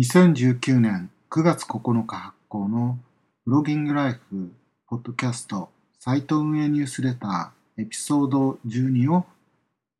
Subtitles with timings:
[0.00, 2.98] 2019年9月9日発行の
[3.44, 4.50] ブロギングライフ
[4.88, 5.68] ポッドキャスト
[5.98, 9.26] サイト運営ニュースレターエピソード12を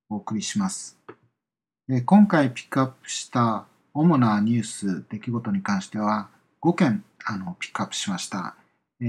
[0.08, 0.96] お送りします。
[2.06, 6.30] 今回ピックアップした主なニュース、出来事に関しては
[6.62, 8.54] 5件あのピックアップしました。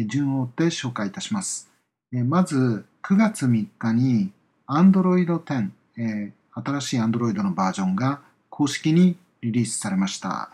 [0.09, 1.71] 順を追って紹介いたします。
[2.11, 4.33] まず9月3日に
[4.67, 10.51] Android 10、新しい Android のバージョンが公式にリリースされました。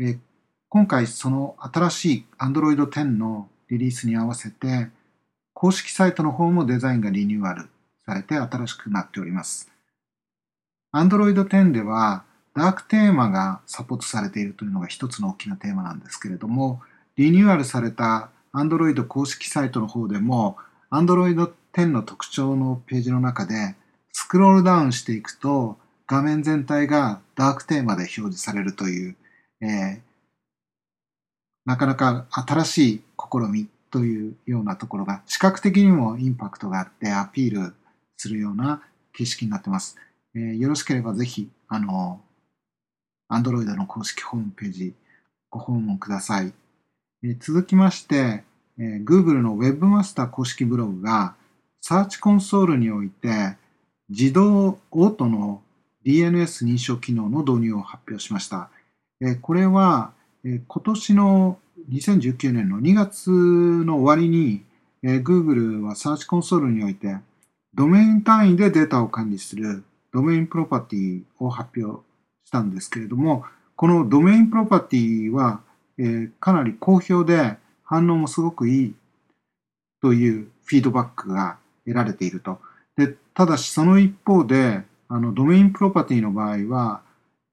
[0.00, 0.16] え
[0.68, 4.88] 今回その新しい Android 10のリリースに合わせて
[5.54, 7.68] 公式サイトの方もデザインがリニューアル
[8.06, 9.68] されて新しくなっております。
[10.94, 12.22] Android 10では
[12.54, 16.80] ダークテーマがサポートされているというのが一つの大きなテーマなんですけれども
[17.16, 20.58] リニューアルされた Android 公式サイトの方でも
[20.92, 23.74] Android 10の特徴のページの中で
[24.12, 29.16] スクロールダウンしていくと画面全体がダークテーマで表示されるという
[29.60, 30.00] えー、
[31.64, 37.74] なかなか新しい試みというようなところが視覚的にもインパクトがあってアピール
[38.16, 39.96] するような景色になってます。
[40.34, 42.20] えー、よろしければぜひ、あの、
[43.30, 44.94] Android の公式ホームページ
[45.50, 46.52] ご訪問ください。
[47.22, 48.44] えー、続きまして、
[48.78, 51.34] えー、Google の Webmaster 公式ブログが
[51.80, 53.56] サーチコンソールにおいて
[54.08, 55.62] 自動オートの
[56.04, 58.70] DNS 認証機能の導入を発表しました。
[59.20, 60.12] えこれは、
[60.44, 61.58] え今年の
[61.90, 64.62] 2019年の2月の終わりに、
[65.02, 67.16] え Google はサーチコンソールにおいて
[67.74, 72.02] ドメイン単位でデータを管理するドメインプロパティを発表
[72.44, 73.44] したんですけれども、
[73.76, 75.60] このドメインプロパティは、
[75.98, 78.94] えかなり好評で反応もすごくいい
[80.00, 82.60] というフィードバックが得られていると。
[82.96, 87.02] でただしその一方で、あのドメインプロパティの場合は、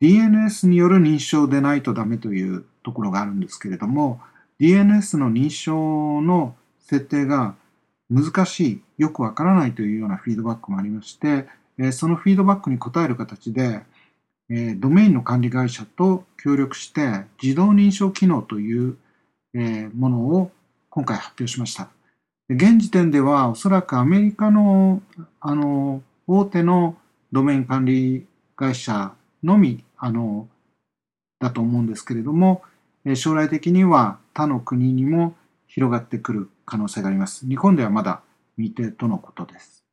[0.02, 4.20] DNS による認証でないとダメというところがあるんですけれども
[4.60, 7.56] DNS の認証の設定が
[8.10, 11.48] 難しいよくわからないというようなフィードバックもありまして
[11.92, 13.82] そのフィードバックに応える形で
[14.78, 18.98] ドメインの管理会社と協力して自動認証機能という
[19.96, 20.52] ものを
[20.90, 21.90] 今回発表しました。
[22.48, 25.02] 現時点ではおそらくアメリカの
[25.40, 26.96] あの大手の
[27.32, 29.14] ドメイン管理会社
[29.46, 30.48] のみあの
[31.40, 32.64] だと思うんですけれども、
[33.16, 35.36] 将来的には他の国にも
[35.68, 37.48] 広がってくる可能性があります。
[37.48, 38.22] 日本ではまだ
[38.58, 39.84] 未定とのことです。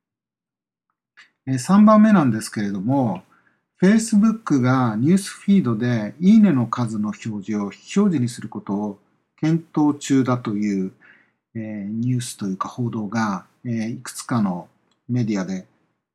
[1.47, 3.23] 3番目なんですけれども、
[3.81, 8.99] Facebook がニュースフィードでいいねの数の表示を非表示にすることを
[9.41, 10.93] 検討中だという、
[11.55, 11.59] え
[11.91, 14.69] ニュースというか報道が、えいくつかの
[15.09, 15.67] メディアで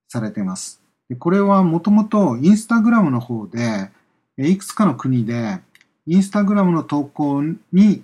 [0.07, 0.86] されています。
[1.16, 3.90] これはもともとインスタグラムの方で、
[4.38, 5.59] いくつかの国で、
[6.06, 7.41] インスタグラムの投稿
[7.72, 8.03] に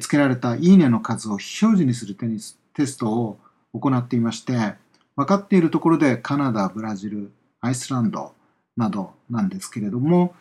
[0.00, 2.16] つけられたいいねの数を非表示にする
[2.74, 3.38] テストを
[3.72, 4.74] 行っていまして、
[5.16, 8.32] 分かっているところでカナダ、ブラジル、アイスランド
[8.76, 10.34] などなんですけれども、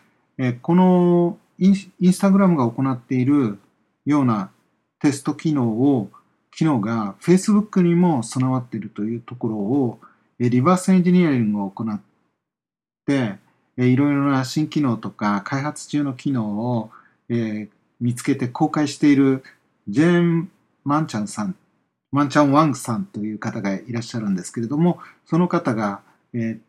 [0.62, 1.76] このイン
[2.14, 3.58] スタグラムが行っている
[4.06, 4.52] ような
[5.00, 6.10] テスト機能を、
[6.52, 10.00] 機能が Facebook にも備わっているというところを
[10.40, 12.02] リバースエンジニアリングを行っ
[13.06, 13.38] て、
[13.78, 16.92] いろいろな新機能とか開発中の機能を、
[17.30, 17.70] え
[18.00, 19.44] 見つけて公開している
[19.88, 20.52] ジェーン・
[20.84, 21.56] マンチャンさん、
[22.12, 26.02] マンチャン・ワングさんという方がいらっしゃるんですけれども、その方が、
[26.34, 26.60] えー、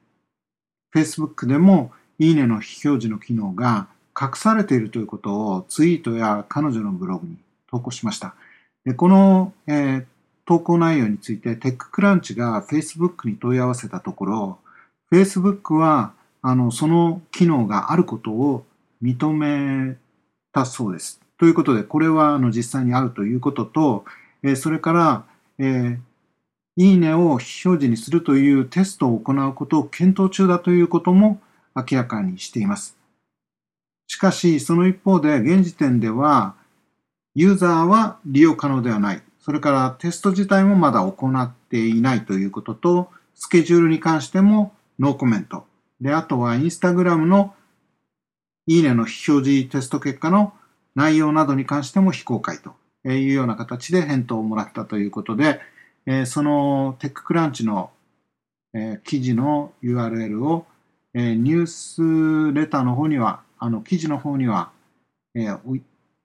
[0.95, 3.89] Facebook でもいいねの非表示の機能が
[4.19, 7.37] 隠されているということをツイートや彼女のブログに
[7.71, 8.35] 投稿しました。
[8.85, 10.05] でこの、えー、
[10.47, 14.59] 投稿内容についてテッククランチが Facebook に問い合わせたところ
[15.13, 18.65] Facebook はあのその機能があることを
[19.03, 19.97] 認め
[20.53, 21.21] たそうです。
[21.39, 24.05] ということでこれはあの実際にあるということと、
[24.43, 25.25] えそれから、
[25.59, 25.99] えー、
[26.77, 31.41] いいねを非表示にするというテストを行うことを検討中だということも
[31.75, 32.97] 明らかにしています。
[34.07, 36.55] しかし、その一方で現時点では
[37.35, 39.23] ユーザーは利用可能ではない。
[39.47, 45.67] それからテスト自体もまだ行っていないということと、スケジュールに関してもノーコメント。
[46.01, 47.55] で、あとはインスタグラムの
[48.67, 50.53] いいねの非表示テスト結果の
[50.97, 52.75] 内容などに関しても非公開と
[53.09, 55.61] いうような形で返答をもらったということで、
[56.27, 57.91] そのテッククランチの
[59.05, 60.67] 記事の URL を
[61.15, 64.73] ニュースレターの方には、あの記事の方には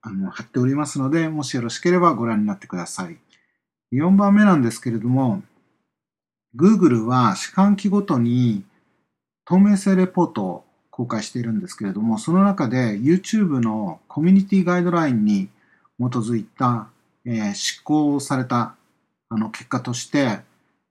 [0.02, 3.16] あの貼っておりますので、もしよろしければご覧になってください。
[3.92, 5.42] 4番目なんですけれども、
[6.56, 8.64] Google は四半期ごとに
[9.44, 15.48] 透明性レポートを公開しているんですけれども、その中で YouTube のコミュニティガイドラインに
[15.98, 16.88] 基づいた、
[17.24, 18.74] えー、執行された
[19.28, 20.40] あの結果として、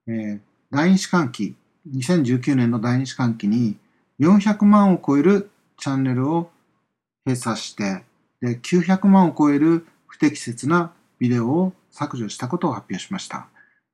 [0.08, 0.40] えー、
[0.72, 1.56] 第二四半期、
[1.94, 3.78] 2019年の第二四半期に
[4.20, 6.50] 400万を超えるチャンネルを
[7.26, 8.04] 閉鎖して、
[8.44, 13.48] 900万を超える不適切なビデオを削除したことを発表しました。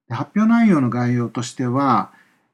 [0.09, 2.11] 発表内容の概要としては、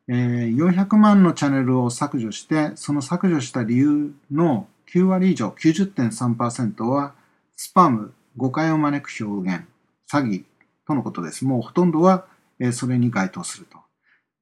[0.07, 7.13] 400万のチャンネルを削除して、その削除した理由の9割以上、90.3%は
[7.56, 9.66] スパム、誤解を招く表現、
[10.12, 10.44] 詐欺
[10.88, 11.45] とのことです。
[11.45, 12.25] もうほとんどは、
[12.72, 13.78] それに該当すると。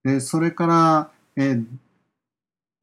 [0.03, 1.55] でそれから、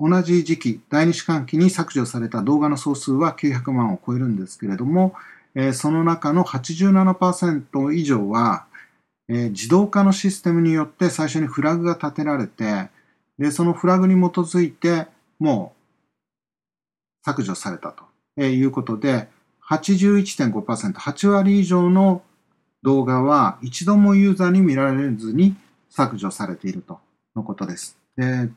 [0.01, 5.15] 同じ時期、第二四半期に削除された動画の総数は900万を超えるんですけれども、
[5.73, 8.67] その中の87%以上は、
[9.29, 12.89] 自動化のシステムによって最初にフラグが立てられて、
[13.39, 15.07] でそのフラグに基づいて
[15.39, 17.95] もう削除された
[18.37, 19.29] ということで、
[19.69, 22.23] 81.5%、8割以上の
[22.83, 25.57] 動画は一度もユーザーに見られずに
[25.91, 27.01] 削除されていると
[27.35, 27.99] のことです。
[28.17, 28.49] で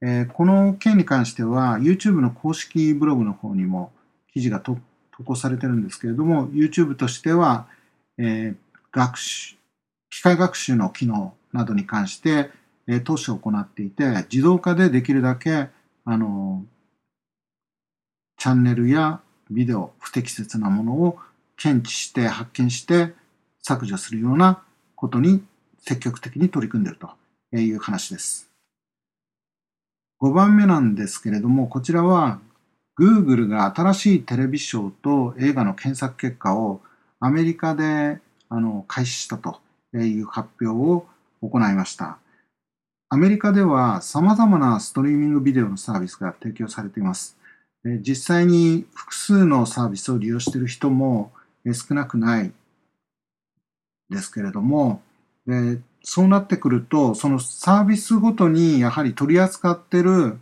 [0.00, 3.90] えー、この件に関しては YouTube の公式ブログの方にも
[4.32, 4.78] 記事が投
[5.24, 7.66] 稿されてるんですけれども YouTube としては、
[8.16, 8.56] えー、
[8.92, 9.58] 学習
[10.10, 12.50] 機械学習の機能などに関して、
[12.86, 15.68] えー、投資を行っていて、自動化でできるだけ、
[16.04, 16.64] あの、
[18.38, 21.18] チャンネルやビデオ、不適切なものを
[21.56, 23.14] 検知して、発見して、
[23.62, 24.62] 削除するような
[24.94, 25.44] ことに
[25.80, 28.47] 積極的に取り組んでいるという話です。
[30.20, 32.40] 5番目なんですけれども、こちらは
[32.98, 36.80] Google が新しいテレビショーと映画の検索結果を
[37.20, 39.60] アメリカであの開始したと
[39.94, 41.06] いう発表を
[41.40, 42.18] 行いました。
[43.10, 47.38] アメリカでは様々なストリーミングビデオのサービスが提供されています。
[47.84, 51.32] 実際に複数のサービスを利用している人も
[51.64, 52.52] 少なくない
[54.10, 55.00] ですけれども、
[56.02, 60.38] そうなってくると、そのサービスごとにやはり取り扱ってる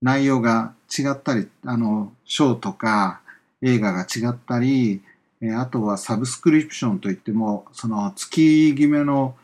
[0.00, 3.20] 内容が違ったり、あの、ショーとか
[3.62, 5.02] 映画が違ったり、
[5.56, 9.34] あとはサブスクリプションといっても、その月決めの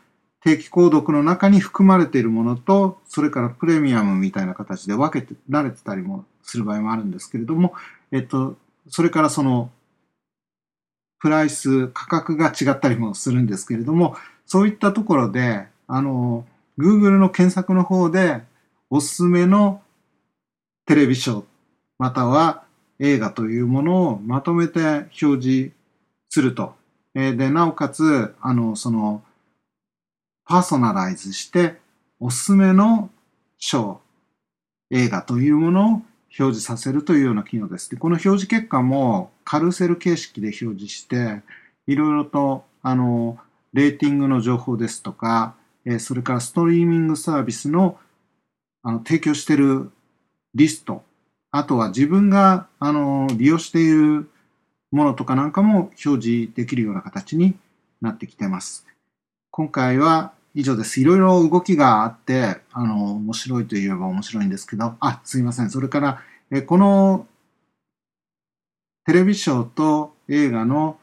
[0.41, 7.73] 定期購読の中に含まれているものと、それからプレミアムみたいな形で分けてられてたりもする場合もあるんですけれども、
[8.11, 8.55] えっと、
[8.87, 9.69] それからその、
[11.19, 14.15] プライス、価格が違ったりもするんですけれども、
[14.49, 16.43] そういったところで、あの、
[16.79, 18.41] Google の検索の方で、
[18.89, 19.83] おすすめの
[20.87, 21.43] テレビショー、
[21.99, 22.63] または
[22.97, 24.79] 映画というものをまとめて
[25.21, 25.71] 表示
[26.29, 26.73] すると。
[27.13, 29.21] えで、なおかつ、あの、その、
[30.45, 31.75] パーソナライズして、
[32.19, 33.11] おすすめの
[33.59, 33.97] ショー、
[34.89, 36.05] 映画というものを表
[36.37, 37.91] 示させるというような機能です。
[37.91, 41.43] で、この表示結果もカルセル形式で表示して、
[41.85, 43.37] いろいろと、あの、
[43.73, 45.55] レーティングの情報ですとか、
[45.85, 47.97] えそれからストリーミングサービスの
[48.81, 49.91] あの提供している
[50.55, 51.03] リスト、
[51.51, 54.29] あとは自分があの利用している
[54.91, 57.55] ものとかなんかも表示できるような形に
[58.01, 58.85] なってきてます。
[59.51, 60.99] 今回は以上です。
[60.99, 65.69] いろいろ動きがあって、あの、面白いといえば面白いんですけど、あ、すいません。
[65.69, 67.27] それから、えこの
[69.05, 70.98] テレビショーと映画の、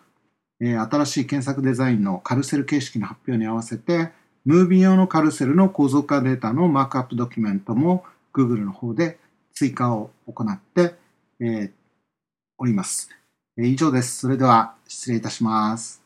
[0.61, 4.11] え新しい検索デザインのカルセル形式の発表に合わせて、
[4.45, 9.19] ムービー用のカルセルの構造化データのマークアップドキュメントも Google の方で
[9.53, 10.95] 追加を行って、
[11.41, 11.71] えー、
[12.59, 13.11] おります。
[13.59, 14.19] 以上です。
[14.19, 16.06] それでは失礼いたします。